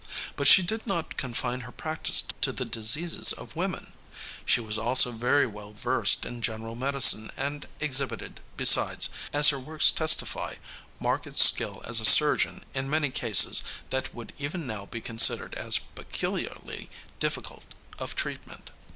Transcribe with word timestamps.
But 0.35 0.47
she 0.47 0.63
did 0.63 0.87
not 0.87 1.15
confine 1.15 1.59
her 1.61 1.71
practice 1.71 2.23
to 2.41 2.51
the 2.51 2.65
diseases 2.65 3.33
of 3.33 3.55
women. 3.55 3.93
She 4.47 4.59
was 4.59 4.79
also 4.79 5.11
well 5.11 5.73
versed 5.73 6.25
in 6.25 6.41
general 6.41 6.73
medicine 6.75 7.29
and 7.37 7.67
exhibited, 7.79 8.39
besides, 8.57 9.09
as 9.31 9.49
her 9.49 9.59
works 9.59 9.91
testify, 9.91 10.55
marked 10.99 11.37
skill 11.37 11.83
as 11.85 11.99
a 11.99 12.05
surgeon 12.05 12.63
in 12.73 12.89
many 12.89 13.11
cases 13.11 13.61
that 13.91 14.11
would 14.11 14.33
even 14.39 14.65
now 14.65 14.87
be 14.87 15.01
considered 15.01 15.53
as 15.53 15.77
peculiarly 15.77 16.89
difficult 17.19 17.61
of 17.99 18.15
treatment. 18.15 18.71